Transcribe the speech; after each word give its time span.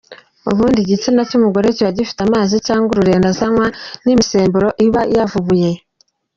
Ubusanzwe 0.47 0.79
igitsina 0.83 1.21
cy’umugore 1.29 1.67
kiba 1.75 1.95
gifite 1.97 2.19
amazi 2.23 2.55
cyangwa 2.67 2.89
ururenda, 2.93 3.27
azanywa 3.33 3.65
n’imisemburo 4.05 4.67
iba 4.85 5.01
yavubuye. 5.15 5.69